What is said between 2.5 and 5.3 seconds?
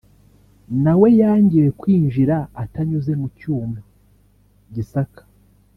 atanyuze mu cyuma gisaka